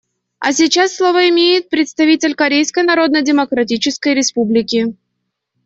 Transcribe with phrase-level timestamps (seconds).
[0.39, 4.95] А сейчас слово имеет представитель Корейской Народно-Демократической Республики.